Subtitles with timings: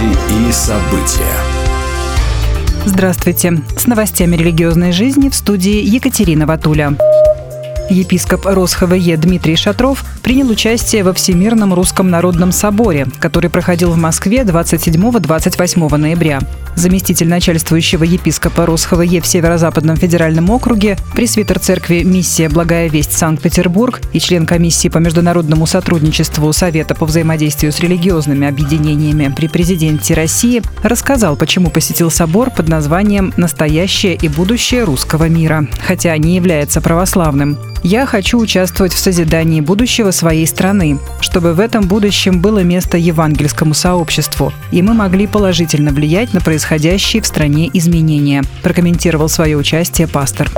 [0.00, 1.36] Новости и события.
[2.86, 3.62] Здравствуйте.
[3.76, 6.96] С новостями религиозной жизни в студии Екатерина Ватуля.
[7.90, 14.42] Епископ РосХВЕ Дмитрий Шатров принял участие во Всемирном Русском Народном Соборе, который проходил в Москве
[14.42, 16.38] 27-28 ноября.
[16.76, 24.20] Заместитель начальствующего епископа РосХВЕ в Северо-Западном федеральном округе, пресвитер церкви «Миссия Благая Весть Санкт-Петербург» и
[24.20, 31.36] член комиссии по международному сотрудничеству Совета по взаимодействию с религиозными объединениями при президенте России рассказал,
[31.36, 37.58] почему посетил собор под названием «Настоящее и будущее русского мира», хотя не является православным.
[37.82, 43.72] Я хочу участвовать в созидании будущего своей страны, чтобы в этом будущем было место евангельскому
[43.72, 50.50] сообществу, и мы могли положительно влиять на происходящие в стране изменения, прокомментировал свое участие пастор.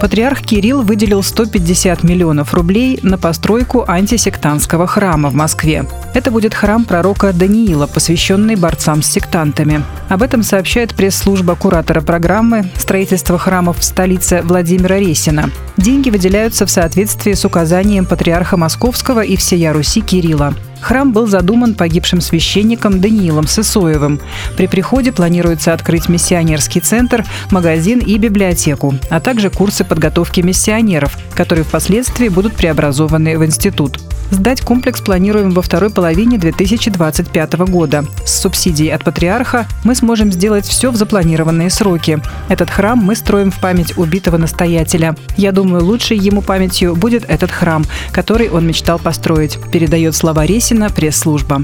[0.00, 5.86] Патриарх Кирилл выделил 150 миллионов рублей на постройку антисектантского храма в Москве.
[6.12, 9.82] Это будет храм пророка Даниила, посвященный борцам с сектантами.
[10.10, 15.50] Об этом сообщает пресс-служба куратора программы строительства храмов в столице Владимира Ресина.
[15.78, 20.54] Деньги выделяются в соответствии с указанием патриарха Московского и всея Руси Кирилла.
[20.86, 24.20] Храм был задуман погибшим священником Даниилом Сысоевым.
[24.56, 31.64] При приходе планируется открыть миссионерский центр, магазин и библиотеку, а также курсы подготовки миссионеров, которые
[31.64, 33.98] впоследствии будут преобразованы в институт.
[34.30, 38.04] Сдать комплекс планируем во второй половине 2025 года.
[38.24, 42.20] С субсидией от патриарха мы сможем сделать все в запланированные сроки.
[42.48, 45.14] Этот храм мы строим в память убитого настоятеля.
[45.36, 50.44] Я думаю, лучшей ему памятью будет этот храм, который он мечтал построить, передает слова
[50.76, 51.62] Ресина пресс-служба.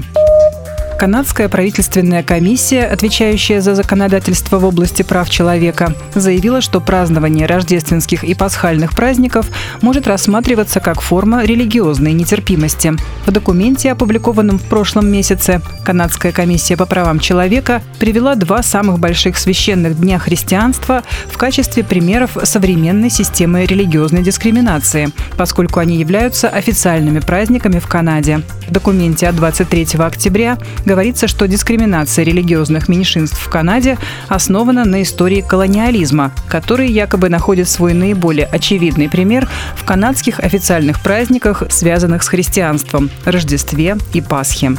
[1.03, 8.33] Канадская правительственная комиссия, отвечающая за законодательство в области прав человека, заявила, что празднование рождественских и
[8.33, 9.47] пасхальных праздников
[9.81, 12.93] может рассматриваться как форма религиозной нетерпимости.
[13.25, 19.37] В документе, опубликованном в прошлом месяце, Канадская комиссия по правам человека привела два самых больших
[19.37, 27.79] священных дня христианства в качестве примеров современной системы религиозной дискриминации, поскольку они являются официальными праздниками
[27.79, 28.41] в Канаде.
[28.69, 30.57] В документе от 23 октября
[30.93, 37.95] говорится, что дискриминация религиозных меньшинств в Канаде основана на истории колониализма, который якобы находит свой
[37.95, 44.73] наиболее очевидный пример в канадских официальных праздниках, связанных с христианством– Рождестве и Пасхе.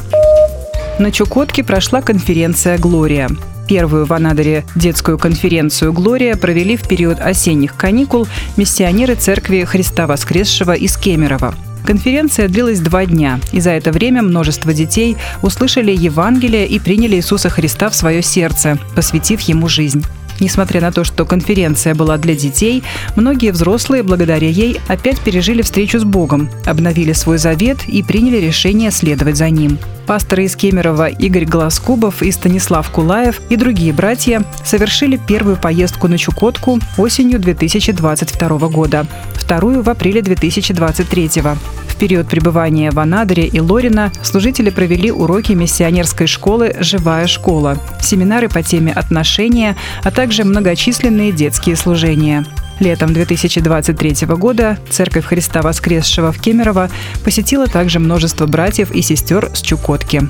[0.99, 3.29] На Чукотке прошла конференция «Глория».
[3.67, 8.25] Первую в Анадыре детскую конференцию «Глория» провели в период осенних каникул
[8.55, 11.53] миссионеры Церкви Христа Воскресшего из Кемерово.
[11.85, 17.49] Конференция длилась два дня, и за это время множество детей услышали Евангелие и приняли Иисуса
[17.49, 20.03] Христа в свое сердце, посвятив ему жизнь.
[20.39, 22.83] Несмотря на то, что конференция была для детей,
[23.15, 28.91] многие взрослые благодаря ей опять пережили встречу с Богом, обновили свой завет и приняли решение
[28.91, 29.77] следовать за ним.
[30.05, 36.17] Пасторы из Кемерово Игорь Голоскубов и Станислав Кулаев и другие братья совершили первую поездку на
[36.17, 41.57] Чукотку осенью 2022 года, вторую в апреле 2023 года.
[41.95, 48.49] В период пребывания в Анадыре и Лорина служители провели уроки миссионерской школы «Живая школа», семинары
[48.49, 52.45] по теме отношения, а также многочисленные детские служения.
[52.79, 56.89] Летом 2023 года Церковь Христа Воскресшего в Кемерово
[57.23, 60.23] посетила также множество братьев и сестер с Чукотки.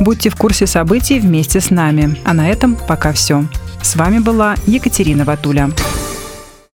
[0.00, 2.16] Будьте в курсе событий вместе с нами.
[2.24, 3.44] А на этом пока все.
[3.82, 5.70] С вами была Екатерина Ватуля.